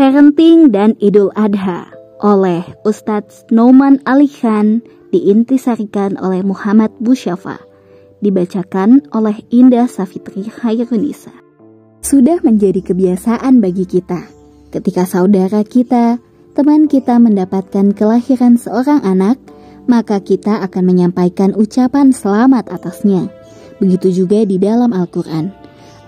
Parenting 0.00 0.72
dan 0.72 0.96
Idul 0.96 1.28
Adha 1.36 1.92
oleh 2.24 2.64
Ustadz 2.88 3.44
Noman 3.52 4.00
Ali 4.08 4.32
Khan 4.32 4.80
diintisarikan 5.12 6.16
oleh 6.16 6.40
Muhammad 6.40 6.88
Busyafa 7.04 7.60
dibacakan 8.24 9.04
oleh 9.12 9.44
Indah 9.52 9.84
Safitri 9.92 10.48
Hairunisa. 10.48 11.36
Sudah 12.00 12.40
menjadi 12.40 12.80
kebiasaan 12.80 13.60
bagi 13.60 13.84
kita 13.84 14.24
ketika 14.72 15.04
saudara 15.04 15.60
kita, 15.68 16.16
teman 16.56 16.88
kita 16.88 17.20
mendapatkan 17.20 17.92
kelahiran 17.92 18.56
seorang 18.56 19.04
anak, 19.04 19.36
maka 19.84 20.16
kita 20.24 20.64
akan 20.64 20.96
menyampaikan 20.96 21.52
ucapan 21.52 22.16
selamat 22.16 22.72
atasnya. 22.72 23.28
Begitu 23.84 24.24
juga 24.24 24.48
di 24.48 24.56
dalam 24.56 24.96
Al-Quran. 24.96 25.52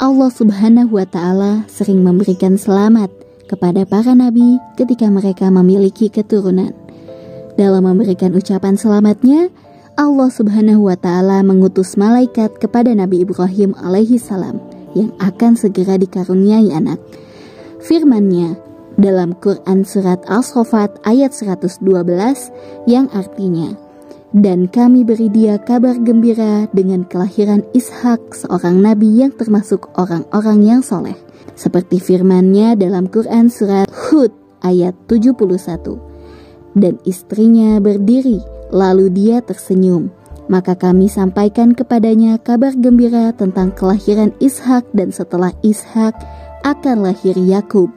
Allah 0.00 0.32
Subhanahu 0.32 0.96
wa 0.96 1.04
Ta'ala 1.04 1.68
sering 1.68 2.00
memberikan 2.00 2.56
selamat 2.56 3.21
kepada 3.52 3.84
para 3.84 4.16
nabi 4.16 4.56
ketika 4.80 5.12
mereka 5.12 5.52
memiliki 5.52 6.08
keturunan. 6.08 6.72
Dalam 7.60 7.84
memberikan 7.84 8.32
ucapan 8.32 8.80
selamatnya, 8.80 9.52
Allah 10.00 10.32
Subhanahu 10.32 10.88
wa 10.88 10.96
taala 10.96 11.44
mengutus 11.44 12.00
malaikat 12.00 12.56
kepada 12.56 12.96
Nabi 12.96 13.28
Ibrahim 13.28 13.76
alaihi 13.76 14.16
salam 14.16 14.56
yang 14.96 15.12
akan 15.20 15.52
segera 15.52 16.00
dikaruniai 16.00 16.72
anak. 16.72 16.96
Firman-Nya 17.84 18.56
dalam 18.96 19.36
Quran 19.36 19.84
surat 19.84 20.24
As-Saffat 20.24 21.04
ayat 21.04 21.36
112 21.36 21.84
yang 22.88 23.12
artinya 23.12 23.76
dan 24.32 24.64
kami 24.68 25.04
beri 25.04 25.28
dia 25.28 25.60
kabar 25.60 25.96
gembira 26.00 26.64
dengan 26.72 27.04
kelahiran 27.04 27.60
Ishak 27.76 28.32
seorang 28.32 28.80
nabi 28.80 29.20
yang 29.20 29.32
termasuk 29.36 29.92
orang-orang 30.00 30.64
yang 30.64 30.80
soleh 30.80 31.16
seperti 31.52 32.00
firmannya 32.00 32.74
dalam 32.80 33.08
Quran 33.08 33.52
surat 33.52 33.88
Hud 33.92 34.32
ayat 34.64 34.96
71. 35.08 35.36
Dan 36.72 36.96
istrinya 37.04 37.76
berdiri, 37.76 38.40
lalu 38.72 39.12
dia 39.12 39.44
tersenyum. 39.44 40.08
Maka 40.48 40.74
kami 40.74 41.06
sampaikan 41.06 41.76
kepadanya 41.76 42.40
kabar 42.40 42.74
gembira 42.74 43.30
tentang 43.36 43.70
kelahiran 43.76 44.32
Ishak 44.40 44.88
dan 44.96 45.12
setelah 45.12 45.52
Ishak 45.60 46.16
akan 46.64 47.04
lahir 47.04 47.36
Yakub. 47.36 47.92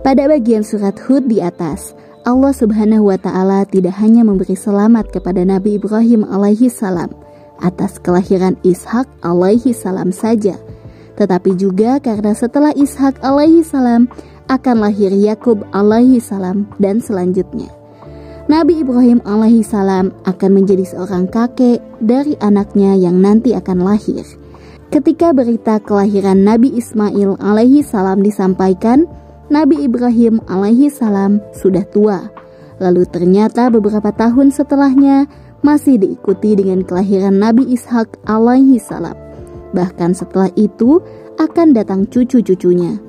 Pada 0.00 0.26
bagian 0.26 0.64
surat 0.64 0.96
Hud 1.06 1.28
di 1.28 1.38
atas, 1.44 1.92
Allah 2.20 2.52
Subhanahu 2.52 3.08
wa 3.08 3.16
taala 3.16 3.64
tidak 3.64 3.96
hanya 3.96 4.20
memberi 4.20 4.52
selamat 4.52 5.08
kepada 5.08 5.40
Nabi 5.40 5.80
Ibrahim 5.80 6.28
alaihi 6.28 6.68
salam 6.68 7.08
atas 7.64 7.96
kelahiran 7.96 8.60
Ishak 8.60 9.08
alaihi 9.24 9.72
salam 9.72 10.12
saja, 10.12 10.60
tetapi 11.16 11.56
juga 11.56 11.96
karena 11.96 12.36
setelah 12.36 12.76
Ishak 12.76 13.24
alaihi 13.24 13.64
salam 13.64 14.04
akan 14.52 14.76
lahir 14.84 15.08
Yakub 15.16 15.64
alaihi 15.72 16.20
salam 16.20 16.68
dan 16.76 17.00
selanjutnya. 17.00 17.72
Nabi 18.52 18.84
Ibrahim 18.84 19.24
alaihi 19.24 19.64
salam 19.64 20.12
akan 20.28 20.50
menjadi 20.60 20.92
seorang 20.92 21.24
kakek 21.24 21.80
dari 22.04 22.36
anaknya 22.44 23.00
yang 23.00 23.16
nanti 23.16 23.56
akan 23.56 23.80
lahir. 23.80 24.28
Ketika 24.92 25.32
berita 25.32 25.80
kelahiran 25.80 26.44
Nabi 26.44 26.76
Ismail 26.76 27.40
alaihi 27.40 27.80
salam 27.80 28.20
disampaikan, 28.20 29.08
Nabi 29.50 29.82
Ibrahim 29.82 30.38
alaihi 30.46 30.86
salam 30.94 31.42
sudah 31.50 31.82
tua. 31.90 32.30
Lalu 32.78 33.02
ternyata 33.10 33.66
beberapa 33.66 34.14
tahun 34.14 34.54
setelahnya 34.54 35.26
masih 35.66 35.98
diikuti 35.98 36.54
dengan 36.54 36.86
kelahiran 36.86 37.34
Nabi 37.34 37.66
Ishak 37.74 38.14
alaihi 38.30 38.78
salam. 38.78 39.18
Bahkan 39.74 40.14
setelah 40.14 40.54
itu 40.54 41.02
akan 41.42 41.74
datang 41.74 42.06
cucu-cucunya. 42.06 43.02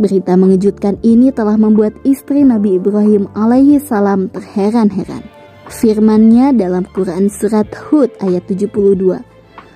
Berita 0.00 0.40
mengejutkan 0.40 0.96
ini 1.04 1.28
telah 1.28 1.60
membuat 1.60 1.92
istri 2.08 2.48
Nabi 2.48 2.80
Ibrahim 2.80 3.28
alaihi 3.36 3.76
salam 3.76 4.32
terheran-heran. 4.32 5.20
Firmannya 5.68 6.56
dalam 6.56 6.88
Quran 6.96 7.28
Surat 7.28 7.68
Hud 7.92 8.08
ayat 8.24 8.48
72. 8.48 9.20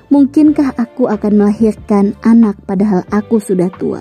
Mungkinkah 0.08 0.72
aku 0.80 1.04
akan 1.04 1.32
melahirkan 1.36 2.16
anak 2.24 2.56
padahal 2.64 3.04
aku 3.12 3.36
sudah 3.44 3.68
tua? 3.76 4.00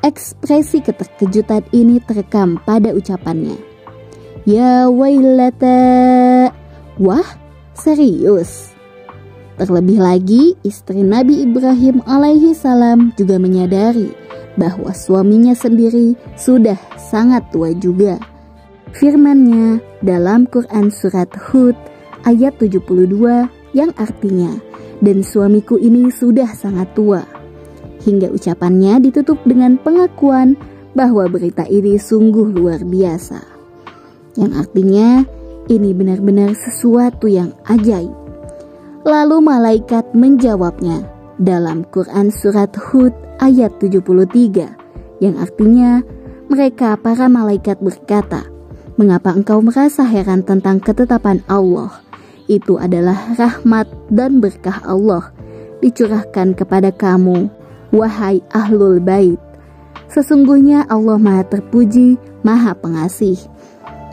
Ekspresi 0.00 0.80
keterkejutan 0.80 1.60
ini 1.76 2.00
terekam 2.00 2.56
pada 2.64 2.96
ucapannya. 2.96 3.60
Ya 4.48 4.88
wailata. 4.88 6.48
Wah, 6.96 7.28
serius? 7.76 8.72
Terlebih 9.60 10.00
lagi, 10.00 10.56
istri 10.64 11.04
Nabi 11.04 11.44
Ibrahim 11.44 12.00
alaihi 12.08 12.56
salam 12.56 13.12
juga 13.20 13.36
menyadari 13.36 14.08
bahwa 14.56 14.88
suaminya 14.96 15.52
sendiri 15.52 16.16
sudah 16.32 16.80
sangat 16.96 17.44
tua 17.52 17.76
juga. 17.76 18.16
Firmannya 18.96 19.84
dalam 20.00 20.48
Quran 20.48 20.88
Surat 20.88 21.28
Hud 21.36 21.76
ayat 22.24 22.56
72 22.56 23.52
yang 23.76 23.92
artinya, 24.00 24.56
dan 25.04 25.20
suamiku 25.20 25.76
ini 25.76 26.08
sudah 26.08 26.48
sangat 26.56 26.88
tua. 26.96 27.39
Hingga 28.00 28.32
ucapannya 28.32 29.00
ditutup 29.04 29.36
dengan 29.44 29.76
pengakuan 29.76 30.56
bahwa 30.96 31.28
berita 31.28 31.68
ini 31.68 32.00
sungguh 32.00 32.48
luar 32.50 32.80
biasa. 32.82 33.44
Yang 34.40 34.52
artinya, 34.56 35.08
ini 35.68 35.90
benar-benar 35.92 36.56
sesuatu 36.56 37.28
yang 37.28 37.52
ajaib. 37.68 38.12
Lalu 39.04 39.36
malaikat 39.40 40.12
menjawabnya 40.16 41.04
dalam 41.40 41.88
Quran 41.88 42.28
Surat 42.28 42.72
Hud 42.76 43.12
ayat 43.40 43.72
73 43.80 45.24
yang 45.24 45.36
artinya 45.36 46.04
mereka 46.48 46.96
para 47.00 47.28
malaikat 47.28 47.80
berkata, 47.80 48.48
Mengapa 49.00 49.32
engkau 49.32 49.64
merasa 49.64 50.04
heran 50.04 50.44
tentang 50.44 50.76
ketetapan 50.76 51.40
Allah? 51.48 52.04
Itu 52.50 52.76
adalah 52.76 53.32
rahmat 53.32 53.88
dan 54.12 54.44
berkah 54.44 54.84
Allah 54.84 55.32
dicurahkan 55.80 56.52
kepada 56.52 56.92
kamu, 56.92 57.48
wahai 57.94 58.42
ahlul 58.54 58.98
bait. 59.02 59.38
Sesungguhnya 60.10 60.90
Allah 60.90 61.18
Maha 61.22 61.46
Terpuji, 61.46 62.18
Maha 62.42 62.74
Pengasih. 62.74 63.38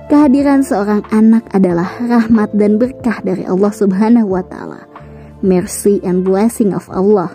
Kehadiran 0.07 0.61
seorang 0.61 1.03
anak 1.09 1.49
adalah 1.51 1.89
rahmat 1.99 2.53
dan 2.55 2.77
berkah 2.77 3.19
dari 3.25 3.43
Allah 3.43 3.73
Subhanahu 3.73 4.29
wa 4.29 4.43
taala. 4.45 4.85
Mercy 5.41 5.99
and 6.05 6.21
blessing 6.21 6.71
of 6.71 6.85
Allah. 6.93 7.33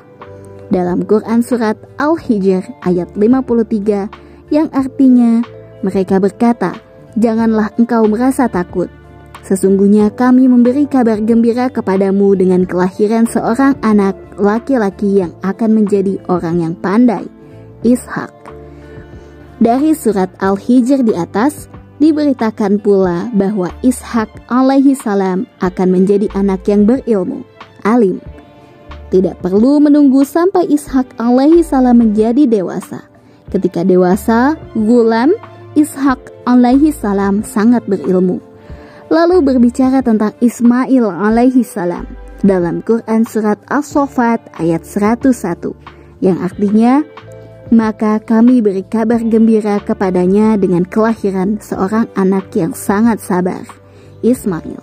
Dalam 0.72 1.04
Quran 1.04 1.44
surat 1.44 1.76
Al-Hijr 2.00 2.64
ayat 2.88 3.12
53 3.12 4.08
yang 4.48 4.72
artinya 4.72 5.44
mereka 5.84 6.16
berkata, 6.16 6.72
"Janganlah 7.20 7.76
engkau 7.76 8.08
merasa 8.08 8.48
takut. 8.48 8.88
Sesungguhnya 9.42 10.14
kami 10.14 10.46
memberi 10.46 10.86
kabar 10.86 11.18
gembira 11.18 11.66
kepadamu 11.66 12.38
dengan 12.38 12.62
kelahiran 12.62 13.26
seorang 13.26 13.74
anak 13.82 14.14
laki-laki 14.38 15.22
yang 15.22 15.34
akan 15.42 15.82
menjadi 15.82 16.18
orang 16.30 16.62
yang 16.62 16.74
pandai." 16.78 17.26
Ishak. 17.82 18.30
Dari 19.58 19.94
surat 19.94 20.30
Al-Hijr 20.38 21.02
di 21.02 21.14
atas, 21.18 21.70
Diberitakan 22.02 22.82
pula 22.82 23.30
bahwa 23.30 23.70
Ishak 23.86 24.50
alaihi 24.50 24.98
salam 24.98 25.46
akan 25.62 25.88
menjadi 25.94 26.26
anak 26.34 26.66
yang 26.66 26.82
berilmu, 26.82 27.46
alim. 27.86 28.18
Tidak 29.14 29.38
perlu 29.38 29.78
menunggu 29.78 30.26
sampai 30.26 30.66
Ishak 30.66 31.14
alaihi 31.22 31.62
salam 31.62 32.02
menjadi 32.02 32.50
dewasa. 32.50 33.06
Ketika 33.54 33.86
dewasa, 33.86 34.58
Gulam 34.74 35.30
Ishak 35.78 36.18
alaihi 36.42 36.90
salam 36.90 37.46
sangat 37.46 37.86
berilmu. 37.86 38.42
Lalu 39.12 39.44
berbicara 39.44 40.00
tentang 40.00 40.32
Ismail 40.40 41.04
alaihi 41.04 41.60
salam 41.60 42.08
dalam 42.40 42.80
Quran 42.80 43.28
surat 43.28 43.60
As-Saffat 43.68 44.40
ayat 44.56 44.88
101 44.88 45.36
yang 46.24 46.40
artinya 46.40 47.04
maka 47.68 48.16
kami 48.24 48.64
beri 48.64 48.80
kabar 48.88 49.20
gembira 49.20 49.84
kepadanya 49.84 50.56
dengan 50.56 50.88
kelahiran 50.88 51.60
seorang 51.60 52.08
anak 52.16 52.48
yang 52.56 52.72
sangat 52.72 53.20
sabar, 53.20 53.64
Ismail. 54.24 54.80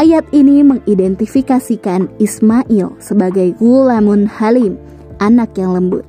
Ayat 0.00 0.24
ini 0.32 0.64
mengidentifikasikan 0.64 2.08
Ismail 2.20 2.96
sebagai 3.04 3.52
gulamun 3.60 4.28
halim, 4.28 4.80
anak 5.20 5.56
yang 5.60 5.76
lembut, 5.76 6.08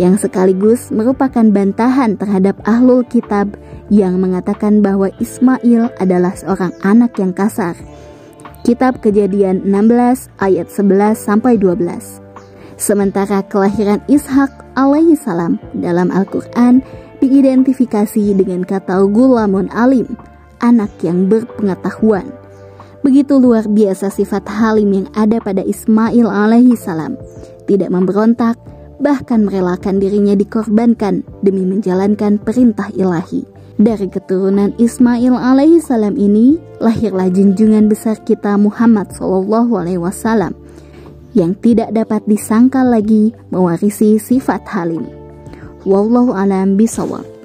yang 0.00 0.16
sekaligus 0.16 0.88
merupakan 0.88 1.44
bantahan 1.44 2.16
terhadap 2.16 2.56
ahlul 2.64 3.04
kitab 3.04 3.52
yang 3.92 4.16
mengatakan 4.16 4.80
bahwa 4.80 5.12
Ismail 5.20 5.92
adalah 6.00 6.32
seorang 6.32 6.72
anak 6.80 7.20
yang 7.20 7.36
kasar. 7.36 7.76
Kitab 8.62 9.02
Kejadian 9.02 9.66
16 9.66 10.32
ayat 10.38 10.70
11 10.70 11.18
sampai 11.18 11.58
12. 11.58 12.22
Sementara 12.78 13.44
kelahiran 13.44 14.00
Ishak 14.08 14.50
alaihi 14.78 15.18
salam 15.18 15.60
dalam 15.76 16.08
Al-Quran 16.08 16.80
diidentifikasi 17.20 18.34
dengan 18.34 18.64
kata 18.66 19.02
gulamun 19.06 19.68
alim, 19.70 20.18
anak 20.64 20.90
yang 21.04 21.28
berpengetahuan. 21.28 22.32
Begitu 23.02 23.34
luar 23.38 23.66
biasa 23.66 24.14
sifat 24.14 24.46
halim 24.46 24.94
yang 24.94 25.08
ada 25.18 25.42
pada 25.42 25.62
Ismail 25.66 26.26
alaihi 26.26 26.78
salam, 26.78 27.18
tidak 27.66 27.90
memberontak, 27.90 28.54
bahkan 29.02 29.44
merelakan 29.44 29.98
dirinya 29.98 30.38
dikorbankan 30.38 31.26
demi 31.42 31.66
menjalankan 31.66 32.38
perintah 32.38 32.88
ilahi. 32.94 33.42
Dari 33.82 34.06
keturunan 34.06 34.70
Ismail 34.78 35.34
alaihissalam 35.34 36.14
ini 36.14 36.62
lahirlah 36.78 37.26
junjungan 37.34 37.90
besar 37.90 38.22
kita 38.22 38.54
Muhammad 38.54 39.10
Shallallahu 39.10 39.74
alaihi 39.74 39.98
wasallam 39.98 40.54
yang 41.34 41.58
tidak 41.58 41.90
dapat 41.90 42.22
disangkal 42.30 42.86
lagi 42.86 43.34
mewarisi 43.50 44.22
sifat 44.22 44.62
halim. 44.70 45.08
Wallahu 45.82 46.30
alam 46.30 46.78
bisawab. 46.78 47.41